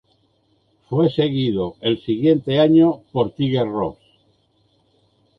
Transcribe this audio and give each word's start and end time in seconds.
Fue 0.89 1.11
seguido 1.11 1.75
el 1.79 2.01
siguiente 2.03 2.57
año 2.57 3.01
por 3.11 3.33
"Tiger 3.35 3.67
Rose". 3.67 4.01